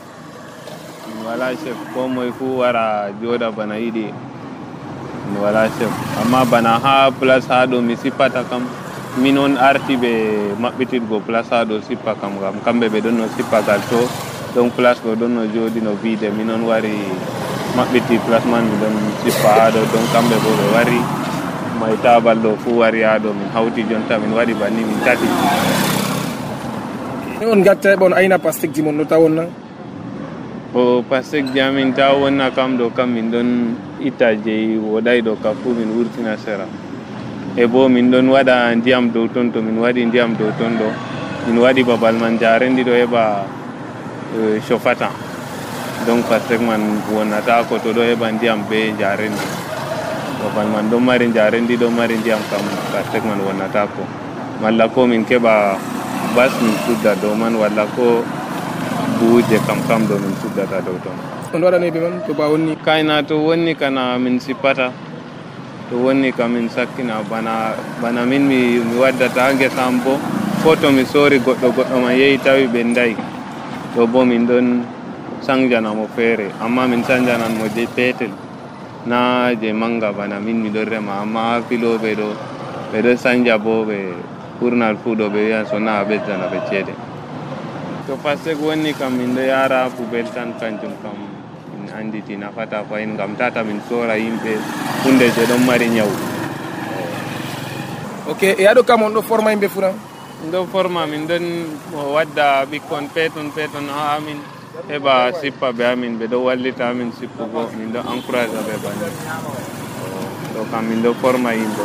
[1.06, 4.31] Min wala chef ko moye fu wara joɗa bana yiɗi
[5.40, 8.62] wala chef amma bana ha place ha ɗo mi sippata kam
[9.20, 10.10] min on arti ɓe
[10.56, 12.54] maɓɓitirgo place ha ɗo sippa kam gam.
[12.64, 14.08] Kamɓe ɓe ɗon no sippa gal to
[14.54, 16.92] ɗon place ɗo ɗon no joɗi no viide min on wari
[17.76, 20.98] maɓɓiti place man mi ɗon sippa ha ɗo ɗon kamɓe bo ɓe wari
[21.80, 25.28] mai tabal ɗo fu wari ha ɗo min hawti jonta min waɗi banni min tati.
[27.44, 28.38] On gatta bon ayna
[28.72, 29.36] ji mon no tawon.
[30.72, 33.48] O pasek jamin ta wonna kam ɗo kam min ɗon
[34.00, 36.64] itta jeyi woɗay ɗo ka fuu min wurtina sera.
[37.56, 40.88] E bo min ɗon waɗa ndiyam dow ton to min waɗi ndiyam dow ton ɗo
[41.46, 43.24] min waɗi babal man jarendi ɗo heɓa
[44.66, 45.10] chofata
[46.08, 46.80] donc pasek man
[47.12, 49.46] wonata ko to ɗo heɓa ndiyam be jarendi
[50.40, 52.64] babal man ɗon mari jarendi ɗo mari ndiyam kam
[53.12, 54.02] que man wonata ko.
[54.62, 55.76] Malla ko min keɓa
[56.34, 58.24] bas min sudda dow man walla ko
[59.32, 61.16] buuje kam kam ɗo min suddata dow ton
[61.56, 64.92] on waɗani ɓe man to ba wonni kayna to wonni kana min sippata
[65.88, 70.20] to wonni ka min sakkina bana bana min mi, mi waddata gesa gesam bo
[70.62, 73.16] ko to mi sori goɗɗo goɗɗo ma yehi tawi ɓe ndayi
[73.96, 74.84] ɗo bo min ɗon
[75.40, 78.30] sanjanamo feere amma min sanjanan mo je petel
[79.08, 82.28] na je manga bana min ɗon rema amma ha filoɓe ɗo
[82.92, 83.96] ɓe ɗo sanja bo ɓe
[84.60, 86.92] ɓurnal fuu ɗo ɓe wiyan so na ɓeddana ɓe ceede
[88.12, 91.16] to pasek wonni kam min ɗo yara pubel tan kanjum kam
[91.72, 94.52] min anditi nafata fayin ngam tata min sora yimɓe
[95.02, 96.12] hunde je ɗon mari ñawu
[98.28, 99.88] ok e aɗo kam on ɗo forma yimɓe funa?
[100.44, 101.44] Min ɗo forma min ɗon
[102.14, 104.36] wadda ɓikkon peton peton ha amin
[104.92, 109.04] heɓa sippa ɓe amin ɓe ɗo wallita amin sippugo min ɗo encourage aɓe bani
[110.54, 111.84] ɗo kam min ɗo forma yimɓe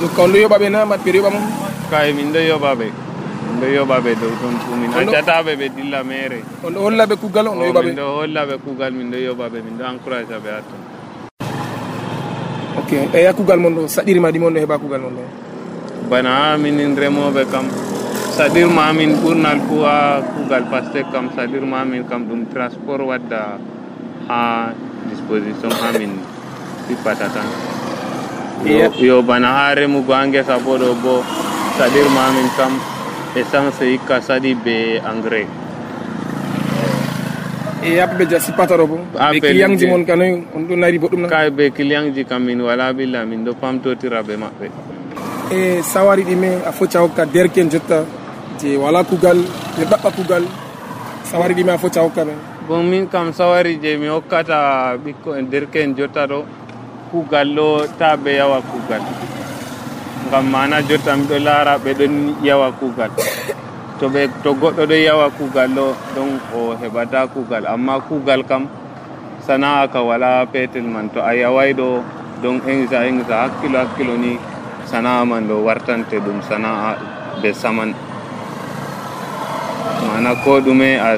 [0.00, 1.44] ɗum kam ɗo yoɓaɓe na mat ɓeɗo yoɓa mum
[1.92, 3.03] kay min ɗo yoɓa ɓe min
[3.64, 6.38] ɗo yoɓa ɓe dow ton fu min accataɓe ɓe dilla mere.
[6.64, 9.08] On ɗo holla ɓe kuugal on ɗo yoɓa ɓe min ɗo holla ɓe kuugal min
[9.10, 10.80] ɗo yoɓa ɓe min ɗo encourage ɓe hatton
[12.78, 15.24] ok eya kuugal mon ɗo saɗirima ɗi mon ɗo heɓa kuugal mon ɗo
[16.10, 17.66] bana ha minin remoɓe kam
[18.36, 23.56] saɗirma amin ɓurnal fu ha kuugal pastek kam saɗirma amin kam ɗum transport wadda
[24.28, 24.38] ha
[25.08, 26.12] disposition amin
[26.86, 27.48] sippata tan
[29.00, 31.14] yo, bana ha remugo ha ngesa bo ɗo bo
[31.78, 32.72] saɗirma amin kam
[33.40, 34.74] essence hikka saɗi be
[35.10, 35.48] engrais
[37.84, 38.96] e yaɓe ɓe ja sippata ɗo bo
[39.32, 42.42] ɓe client ji mon kanoy on ɗo nari boɗɗum na kay be client ji kam
[42.44, 44.66] min wala billa min ɗo pamtotira be maɓɓe
[45.52, 48.04] e sawari ɗime a foti a hokka derken jotta
[48.60, 49.38] je wala kuugal
[49.76, 50.44] ɓe ɓaɓɓa kuugal
[51.30, 52.34] sawari ɗime a foti a hokka ɓe
[52.68, 56.38] bon min kam sawari je mi hokkata ɓikko derken jotta ɗo
[57.10, 57.68] kuugal ɗo
[57.98, 59.02] ta ɓe yawa kuugal
[60.34, 63.10] ngam mana jotta miɗo laara ɓe ɗon yawa kuugal
[64.02, 68.66] to ɓe to goɗɗo ɗo yawa kuugal ɗo ɗon o heɓata kuugal amma kuugal kam
[69.46, 71.06] sana'a ka wala petel man.
[71.14, 72.02] To a yaway ɗo
[72.42, 74.34] don engsa engsa hakkilo hakkilo ni
[74.90, 76.98] sana'a man ɗo wartante ɗum sana'a
[77.40, 77.94] be saman.
[80.10, 81.14] Mana ko ɗume a,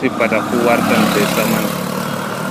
[0.00, 1.77] sippata fu wartan be saman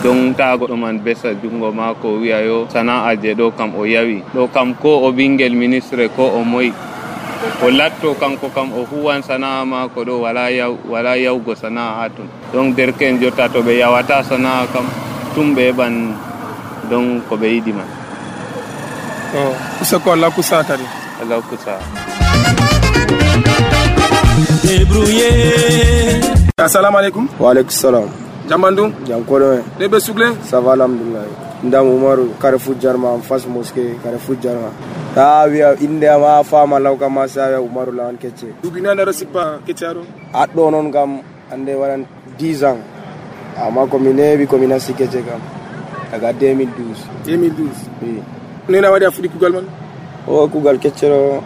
[0.03, 4.23] don ta goɗɗo man besa jungo mako wiya yo sana'a je ɗo kam o yawi.
[4.33, 6.71] Ɗo kam ko o ɓingel ministre ko o moyi.
[7.63, 12.05] O latto kanko kam o huwan sana'a mako ɗo wala yaw wala yawgo sana'a ha
[12.09, 12.27] ton.
[12.53, 14.85] Donc derken jotta to ɓe yawata sana'a kam
[15.33, 15.93] tum ɓe heɓan
[16.89, 17.89] don ko ɓe yiɗi man.
[19.35, 20.85] O kusa ko allah kusa kadi
[21.21, 21.73] allah kusa.
[24.63, 25.29] Débrouillé
[26.57, 27.25] assalamu aleykum.
[27.39, 28.83] Waaleykum salam jambandu?
[29.07, 31.25] Jam koɗo ne ɓe sugle ça va Alhamdoulilah.
[31.63, 34.69] ndam umaru carrefour jarma en face mosqué carrefour jarma.
[35.15, 39.01] Ta wiya inde ma fama law kam ma sa wiya umaru lawan kecce duuɓi nane
[39.01, 40.01] aɗa sippa keccaɗo
[40.33, 41.19] aɗɗo noon kam
[41.51, 42.05] ande waɗan
[42.37, 42.77] 10 ans
[43.57, 45.41] amma komi neewi komi nasti kecce kam
[46.11, 47.67] daga 2012 2012
[48.01, 48.21] oui
[48.69, 49.65] nena waɗi a fuɗi kugal man?
[50.27, 51.41] O kugal kecce ɗo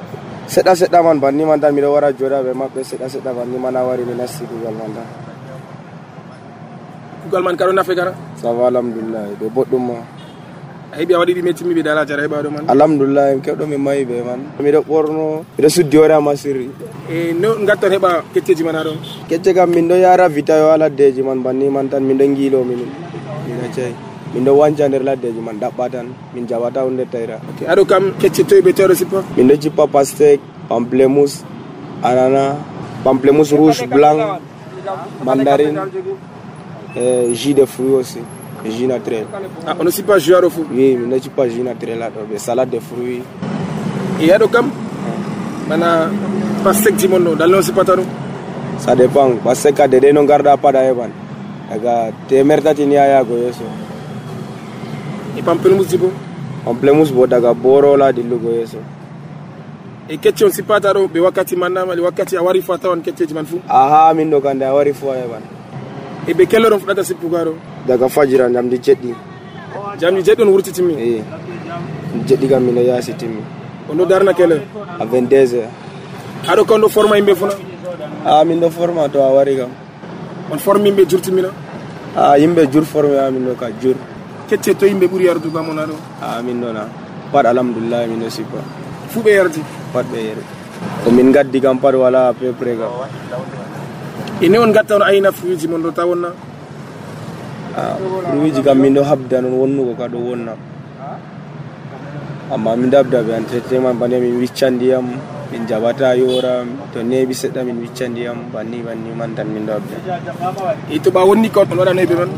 [0.48, 3.76] seɗɗa seɗɗa man banni man tan miɗo wara joɗa ɓe maɓɓe seɗɗa seɗɗa banni man
[3.76, 5.31] a wari mi nasti kugal man tan
[7.32, 9.96] kuugal man kaɗo nafe kara ça va alhamdoulillahi ɓe boɗɗum ma
[10.92, 12.64] a heeɓi a waɗi ɗi mettimi ɓe dala jara heɓaɗo man.
[12.68, 14.40] Alhamdoulillahi keɓɗo mi mayi ɓe man.
[14.60, 15.26] Miɗo ɓorno
[15.58, 16.68] miɗo suddi hoore ama sirri
[17.10, 18.98] e no gatton heɓa kecceji man aɗon
[19.30, 21.40] kecce kam min ɗo yara vita yo ha laddeji man.
[21.42, 22.92] Banni man tan min ɗo giilo minin
[23.48, 23.96] min accayi
[24.36, 25.56] min ɗo wanca nder laddeji man.
[25.64, 29.48] Ɗaɓɓa tan min jaɓata hunde tayra ok aɗo kam kecce toye ɓe tewɗo sippa min
[29.48, 31.46] ɗo jippa pastek pamplemus
[32.04, 32.44] anana
[33.06, 34.20] pamplemus rouge blanc
[35.24, 35.80] mandarine
[36.96, 38.20] e jus de fruit aussi.
[38.66, 39.26] Jus naturel.
[39.66, 42.00] A ono sippa jus aɗo fo oui min ɗo jippa jus naturel
[42.30, 43.24] ɓe salade de fruit
[44.20, 44.72] e aɗo kam
[45.68, 46.10] mana
[47.48, 48.06] no sippata ɗum
[48.78, 49.38] ça dépend.
[49.44, 51.12] Pastek ka dede no garɗa paɗa heɓan
[51.72, 53.64] daga temer tati ni a yago yeeso
[55.38, 58.78] e pampelmus ji bo daga borola dillugo yeeso
[60.10, 63.02] e kecce on sippata ɗo ɓe wakkati mannama ɗe wakkati a wari fo a tawan
[63.02, 65.61] kecceji man fuu aha min ɗo kande a wari fo a heɓan
[66.28, 67.54] e ɓe kelloɗon fuɗɗata sippugo aɗo
[67.88, 69.14] daga fajira jamdi jeɗɗi
[70.00, 71.24] jamdi jeɗɗi on wurtitimmi i
[72.28, 73.42] jeɗɗi kam mino yaasi timmi
[73.90, 74.58] on ɗo darna kele
[75.00, 75.70] a 22 heures
[76.48, 77.54] aɗo kon ɗo forma yimɓe funa?
[78.26, 79.70] A min ɗo forma to a wari kam.
[80.52, 81.50] On forme yimɓe jurtimina
[82.16, 83.96] a yimɓe jur forme amin ɗo ka jur.
[84.50, 86.88] Kecce to yimɓe ɓuuri yardugo amona ɗo a min ɗona
[87.32, 88.58] pat alhamdoulillahi min ɗo sippa
[89.10, 89.62] fuu ɓe yardi?
[89.94, 90.46] Pat ɓe yardi.
[91.04, 92.90] Komin gaddi kam pat wala à peu près kam
[94.42, 96.30] ine on gatta on ayna fruiji mon ɗo ta wonna?
[98.32, 100.54] Fruiji kam min ɗo habda noon wonnugo ka ɗo wonna.
[102.52, 105.06] Amma min dabda ɓe entretainement bane min wiccan ndiyam
[105.52, 109.72] min jaɓata yora to neɓi seɗɗa min wicca ndiyam banni banni man tan min ɗo
[109.78, 109.96] habda
[110.90, 112.30] e to ɓa wonni kawt on waɗanoy ɓe man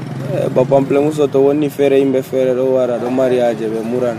[0.53, 4.17] ba pamplemousse o to wonni feere yimɓe feere ɗo wara ɗo mariage ɓe muran.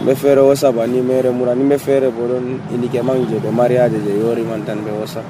[0.00, 1.58] Yimɓe feere wosa banni mere muran.
[1.60, 5.20] Yimɓe feere bo ɗon inike man je ɓe mariage je yori man tan ɓe wosa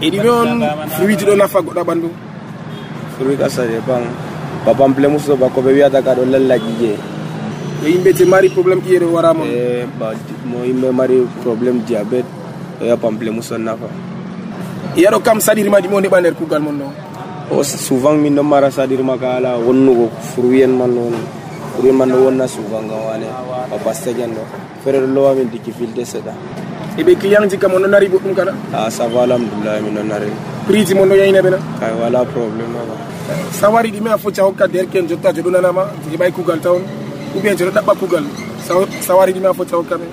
[0.00, 0.50] e ɗi noon
[0.96, 2.08] fruiji ɗo nafa goɗɗo ɓandu
[3.16, 4.02] fruit kasa je pan
[4.64, 6.96] ba muso ba ko ɓe wiyata ka ɗo lalla je
[7.84, 10.12] e yimɓe te mari probléme ƴiyere warama e ba
[10.44, 12.28] mo yimɓe mari probléme diabète
[12.78, 13.88] ɗo wiya pample muso nafa
[14.96, 16.86] yaɗo kam saɗirima ɗimo neɓa nder kugal mon ɗo
[17.52, 21.14] o souvent min ɗo mara saɗirma ka ala wonnugo fruit en man noon
[21.76, 23.26] fruit man ɗo wonna souvent gam wane
[23.70, 24.42] ba pastèque en ɗo
[24.84, 26.69] feere ɗo lowa min difficulté seɗɗa e
[27.04, 30.02] ɓe client ji kam on ɗo nari boɗɗum kada a ça va alhamdoulilah mi ɗo
[30.06, 30.28] nari
[30.66, 32.94] prix ji mon ɗo yayine ɓena ay wala probléme aba.
[33.52, 35.82] Sa wari me a foti a hokka derken jotta joɗo nanama
[36.12, 36.82] heɓay kugal tawon
[37.34, 38.24] ou bien joɗo ɗaɓɓa kuugal
[39.06, 40.06] sa wari ɗime a foti a hokka ɓe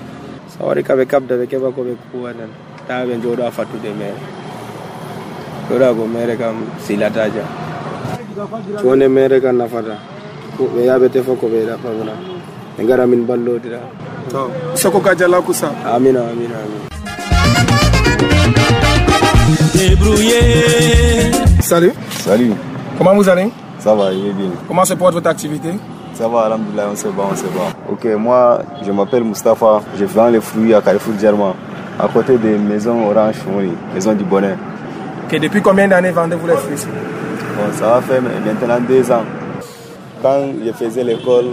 [0.54, 2.50] sa wari kaɓe kabda ɓe keɓa koɓe kuwa nen
[2.88, 4.18] tawa ɓe jooɗo a fattude mere
[5.70, 7.44] ɗoɗago mere kam silataja
[8.84, 9.96] jonde mere kam nafata
[10.58, 12.37] ɓe yaɓe tefa ko ɓe ɗaɓɓamina
[12.78, 13.80] ɓe gara min ballodira
[14.30, 16.86] to soko ka jalla kusa amina amina amina
[19.74, 21.32] Débrouiller.
[21.62, 21.94] Salut.
[22.10, 22.54] Salut.
[22.98, 23.50] Comment vous allez?
[23.80, 24.50] Ça va, il est bien.
[24.68, 25.70] Comment se porte votre activité?
[26.14, 27.72] Ça va, alhamdoulilah, on se bat, on se bat.
[27.92, 31.54] Ok, moi, je m'appelle Mustapha, je vends les fruits à Carrefour Germain,
[32.00, 34.58] à côté des maisons Orange, oui, maison du bonheur.
[35.26, 36.88] Ok, depuis combien d'années vendez-vous les fruits?
[37.56, 39.24] Bon, ça va faire maintenant deux ans.
[40.24, 41.46] Quand je faisais l'école,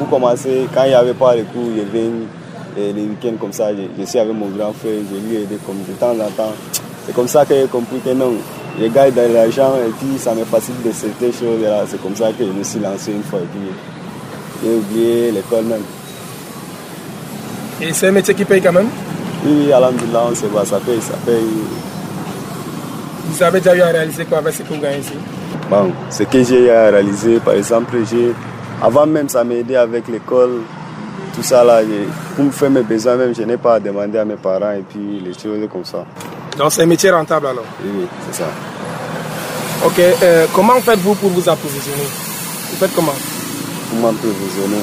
[0.00, 2.24] pour commencer, quand il n'y avait pas les cours, je venais
[2.78, 5.42] et les week-ends comme ça, je, je, suis avec mon grand frère, je lui ai
[5.42, 6.54] aidé comme de temps en temps.
[7.04, 8.32] C'est comme ça que j'ai compris que non,
[8.80, 11.60] je gagne de l'argent et puis ça me facilite de certaines choses.
[11.62, 11.84] Là.
[11.86, 13.68] C'est comme ça que je me suis lancé une fois et puis
[14.62, 15.82] j'ai oublié l'école même.
[17.82, 18.88] Et c'est un métier qui paye quand même?
[19.44, 21.44] Oui, oui, alhamdulillah, on se voit, ça paye, ça paye.
[23.26, 25.12] Vous avez déjà eu à réaliser quoi avec ce que vous gagnez ici?
[25.68, 28.32] Bon, ce que j'ai eu à réaliser, par exemple, j'ai
[28.82, 30.60] avant même ça m'aidait avec l'école,
[31.34, 31.80] tout ça là,
[32.34, 34.82] pour me faire mes besoins même, je n'ai pas à demander à mes parents et
[34.88, 36.04] puis les choses comme ça.
[36.58, 37.64] Donc c'est un métier rentable alors?
[37.82, 38.48] Oui, oui c'est ça.
[39.86, 42.04] Ok, euh, comment faites-vous pour vous approvisionner?
[42.70, 43.14] Vous faites comment?
[43.90, 44.82] Pour m'approvisionner.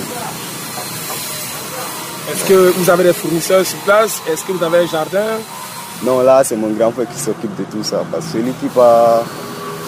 [2.31, 4.21] Est-ce que vous avez des fournisseurs sur place?
[4.29, 5.37] Est-ce que vous avez un jardin?
[6.03, 8.03] Non, là c'est mon grand frère qui s'occupe de tout ça.
[8.11, 9.23] Parce que celui qui part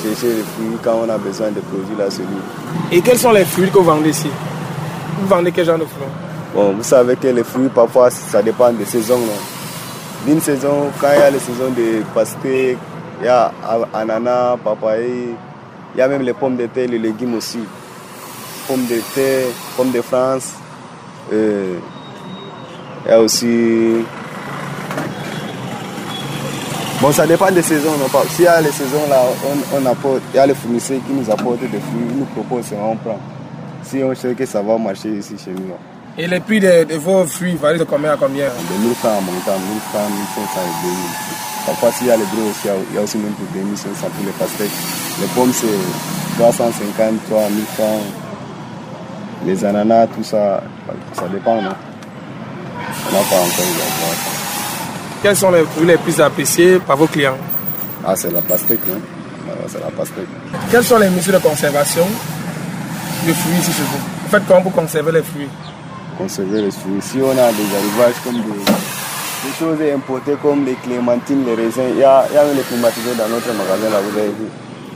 [0.02, 2.40] chercher les fruits quand on a besoin de produits là, c'est lui.
[2.92, 4.30] Et quels sont les fruits que vous vendez ici?
[5.22, 6.08] Vous vendez quel genre de fruits?
[6.54, 9.20] Bon, vous savez que les fruits, parfois, ça dépend des saisons.
[10.26, 12.78] D'une saison, quand il y a les saisons de pastèques,
[13.22, 13.52] il y a
[13.94, 15.36] ananas, papaye,
[15.94, 17.60] il y a même les pommes de terre, les légumes aussi.
[18.68, 20.54] Pommes de terre, pommes de France.
[21.34, 21.78] Euh,
[23.06, 24.06] il y a aussi.
[27.02, 27.92] Bon, ça dépend des saisons.
[28.32, 31.14] S'il y a les saisons là, on, on, apporte, il y a les fournisseurs qui
[31.14, 33.18] nous apportent des fruits, ils nous proposent on prend.
[33.84, 35.72] Si on sait que ça va marcher ici chez nous.
[36.18, 38.48] Et les prix de, de vos fruits varient de combien à combien?
[38.48, 40.98] De 1000 francs à montant, 1000 francs, 1500 et 2000.
[41.68, 44.26] Parfois, s'il y a les gros aussi, il y a aussi même pour 2500 pour
[44.26, 44.70] les pastèques.
[45.22, 48.02] Les pommes, c'est 350, 3000 francs.
[49.46, 50.62] Les ananas, tout ça,
[51.14, 53.66] ça dépend, non On n'a pas encore
[54.36, 54.39] eu.
[55.22, 57.36] Quels sont les fruits les plus appréciés par vos clients
[58.06, 59.00] Ah, c'est la pastèque, hein
[59.68, 60.28] C'est la pastèque.
[60.72, 62.06] Quelles sont les mesures de conservation
[63.26, 64.00] des fruits ici chez vous?
[64.24, 65.50] Vous faites comment pour conserver les fruits?
[66.18, 67.02] Conserver les fruits.
[67.02, 71.92] Si on a des arrivages comme des, des, choses importées comme les clémentines, les raisins,
[71.92, 74.30] il y a, il y a même les climatiseurs dans notre magasin là, vous avez
[74.30, 74.48] vu.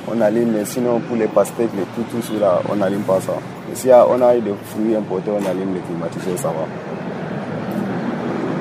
[0.07, 3.33] On allume, mais sinon pour les pastèques, les tout, tout là, on n'allume pas ça.
[3.73, 6.65] Si on a des fruits importés, on allume les climatiseurs, ça va.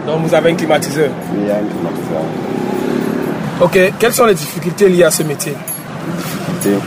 [0.06, 2.22] Donc vous avez un climatiseur Oui, il y a un climatiseur.
[3.60, 5.54] Ok, quelles sont les difficultés liées à ce métier?
[6.16, 6.78] Difficultés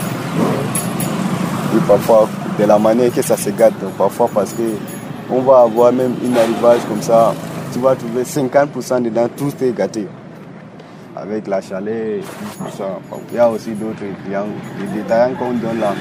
[1.74, 2.28] Oui, parfois,
[2.60, 4.64] de la manière que ça se gâte, parfois parce que
[5.30, 7.34] on va avoir même une arrivage comme ça,
[7.74, 10.08] tu vas trouver 50% dedans, tout est gâté.
[11.16, 12.20] Avec la chaleur,
[12.58, 13.00] tout ça.
[13.32, 14.46] Il y a aussi d'autres clients,
[14.80, 15.94] les détaillants qu'on donne là.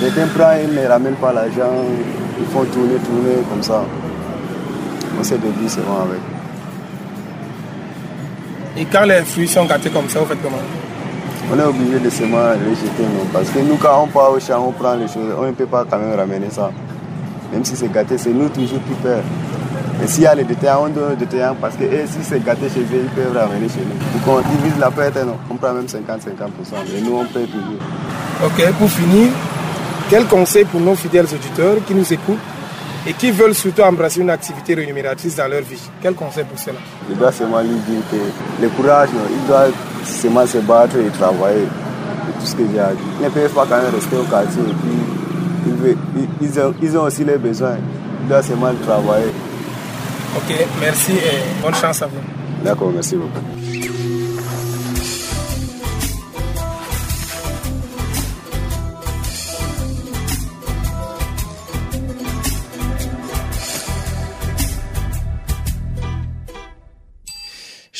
[0.00, 1.72] Certains prennent, ils ne ramènent pas l'argent,
[2.38, 3.84] ils font tourner, tourner comme ça.
[5.18, 6.35] On se débrouille seulement avec.
[8.78, 10.56] Et quand les fruits sont gâtés comme ça, vous faites comment?
[11.50, 13.02] On est obligé de seulement rejeter.
[13.02, 13.26] Non?
[13.32, 15.66] Parce que nous, quand on part au champ, on prend les choses, on ne peut
[15.66, 16.70] pas quand même ramener ça.
[17.52, 19.22] Même si c'est gâté, c'est nous toujours qui perdons.
[20.02, 22.68] Et s'il y a les détaillants, on donne les détaillants parce que si c'est gâté
[22.68, 24.18] chez eux, ils peuvent ramener chez nous.
[24.18, 25.36] Donc on divise la perte, non?
[25.48, 25.96] on prend même 50-50%.
[26.98, 27.80] Et nous, on paye toujours.
[28.44, 29.28] Ok, pour finir,
[30.10, 32.38] quel conseil pour nos fidèles auditeurs qui nous écoutent
[33.06, 36.78] et qui veulent surtout embrasser une activité rémunératrice dans leur vie Quel conseil pour cela?
[37.08, 39.66] Je dois seulement lui dire que le courage, il doit
[40.04, 41.66] seulement se battre et travailler.
[42.40, 42.98] Tout ce que j'ai à dire.
[43.20, 45.96] Ils ne peuvent pas quand même rester au quartier et puis
[46.42, 47.76] ils ont, ils ont aussi les besoins.
[48.22, 49.32] Ils doivent seulement travailler.
[50.36, 52.20] Ok, merci et bonne chance à vous.
[52.64, 53.55] D'accord, merci beaucoup.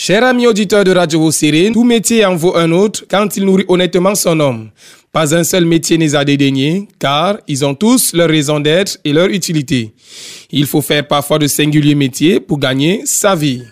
[0.07, 3.65] Cher ami auditeur de Radio Rosséré, tout métier en vaut un autre quand il nourrit
[3.67, 4.71] honnêtement son homme.
[5.11, 9.13] Pas un seul métier n'est à dédaigner, car ils ont tous leur raison d'être et
[9.13, 9.95] leur utilité.
[10.53, 13.65] Il faut faire parfois de singuliers métiers pour gagner sa vie.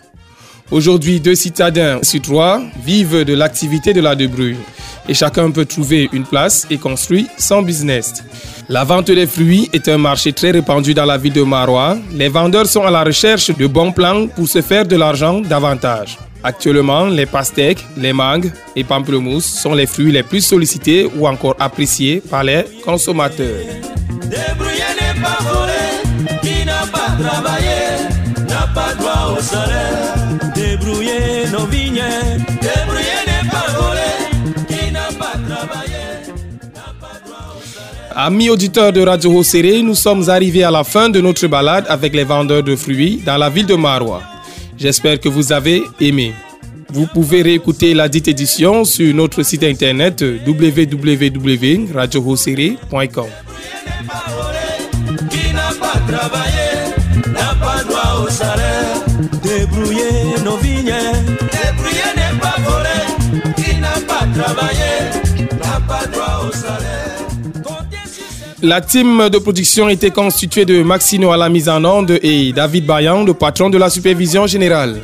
[0.71, 4.57] Aujourd'hui, deux citadins sur trois vivent de l'activité de la débrouille
[5.07, 8.23] et chacun peut trouver une place et construire son business.
[8.67, 11.97] La vente des fruits est un marché très répandu dans la ville de Marois.
[12.11, 16.17] Les vendeurs sont à la recherche de bons plans pour se faire de l'argent davantage.
[16.43, 21.55] Actuellement, les pastèques, les mangues et pamplemousses sont les fruits les plus sollicités ou encore
[21.59, 23.63] appréciés par les consommateurs.
[25.21, 28.05] Pas voler, qui n'a pas travaillé
[28.47, 30.24] n'a pas droit au salaire.
[31.51, 32.01] Nos vignes,
[32.61, 35.95] débrouiller n'est pas voler, qui n'a pas travaillé.
[38.15, 42.15] Amis auditeurs de Radio Rosséré, nous sommes arrivés à la fin de notre balade avec
[42.15, 44.23] les vendeurs de fruits dans la ville de Marois.
[44.77, 46.33] J'espère que vous avez aimé.
[46.89, 50.23] Vous pouvez réécouter la dite édition sur notre site internet.
[59.43, 60.93] Débrouiller nos vignes,
[68.61, 72.85] La team de production était constituée de Maxino à la mise en onde et David
[72.85, 74.99] Bayan, le patron de la supervision générale.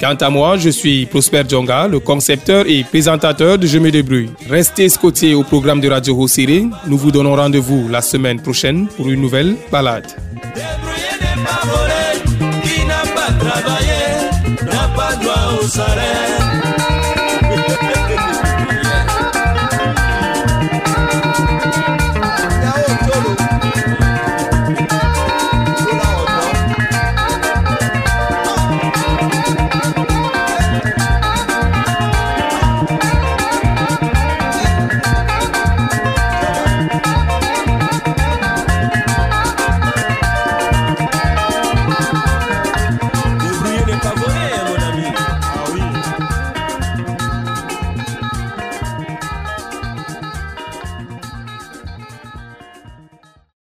[0.00, 4.30] Quant à moi, je suis Prosper Djonga, le concepteur et présentateur de Je me débrouille.
[4.50, 6.66] Restez scotché au programme de Radio Rosséré.
[6.86, 10.06] Nous vous donnons rendez-vous la semaine prochaine pour une nouvelle balade.
[12.62, 13.96] Qui n'a pas travaillé
[14.64, 16.45] n'a pas droit au salaire.